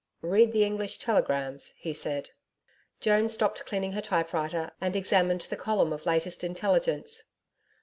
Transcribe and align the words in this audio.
'Read 0.23 0.51
the 0.51 0.63
English 0.65 0.97
Telegrams,' 0.97 1.75
he 1.77 1.93
said. 1.93 2.31
Joan 2.99 3.29
stopped 3.29 3.67
cleaning 3.67 3.91
her 3.91 4.01
typewriter 4.01 4.71
and 4.81 4.95
examined 4.95 5.41
the 5.41 5.55
column 5.55 5.93
of 5.93 6.07
latest 6.07 6.43
intelligence. 6.43 7.25